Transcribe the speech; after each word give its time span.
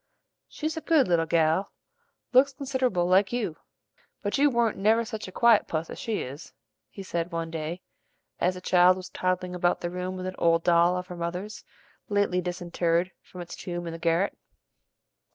"She's 0.47 0.75
a 0.75 0.81
good 0.81 1.07
little 1.07 1.27
gal; 1.27 1.71
looks 2.33 2.53
consid'able 2.55 3.05
like 3.05 3.31
you; 3.31 3.57
but 4.23 4.35
you 4.39 4.49
warn't 4.49 4.79
never 4.79 5.05
such 5.05 5.27
a 5.27 5.31
quiet 5.31 5.67
puss 5.67 5.91
as 5.91 5.99
she 5.99 6.23
is," 6.23 6.53
he 6.89 7.03
said 7.03 7.31
one 7.31 7.51
day, 7.51 7.83
as 8.39 8.55
the 8.55 8.61
child 8.61 8.97
was 8.97 9.09
toddling 9.09 9.53
about 9.53 9.81
the 9.81 9.91
room 9.91 10.17
with 10.17 10.25
an 10.25 10.33
old 10.39 10.63
doll 10.63 10.97
of 10.97 11.05
her 11.05 11.15
mother's 11.15 11.63
lately 12.09 12.41
disinterred 12.41 13.11
from 13.21 13.41
its 13.41 13.55
tomb 13.55 13.85
in 13.85 13.93
the 13.93 13.99
garret. 13.99 14.35